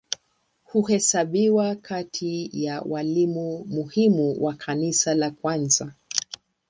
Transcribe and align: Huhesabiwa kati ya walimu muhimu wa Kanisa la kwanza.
Huhesabiwa 0.63 1.75
kati 1.75 2.49
ya 2.63 2.81
walimu 2.81 3.65
muhimu 3.65 4.43
wa 4.43 4.53
Kanisa 4.53 5.15
la 5.15 5.31
kwanza. 5.31 5.93